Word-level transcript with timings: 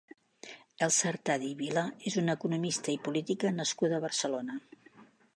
Elsa 0.85 1.09
Artadi 1.09 1.49
i 1.49 1.57
Vila 1.59 1.83
és 2.11 2.17
una 2.21 2.35
economista 2.41 2.91
i 2.95 2.99
política 3.09 3.51
nascuda 3.59 3.99
a 3.99 4.05
Barcelona. 4.07 4.57